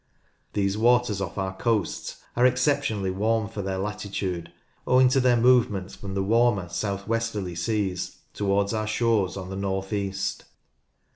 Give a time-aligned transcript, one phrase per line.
[0.53, 4.51] These waters ofF our coasts are exceptionally warm for their latitude,
[4.87, 9.37] owing to their movement from the warmer CLIMATE «1 south westerly seas towards our shores
[9.37, 10.45] on the north east.